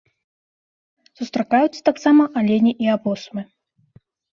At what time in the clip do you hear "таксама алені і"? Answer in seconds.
1.93-2.95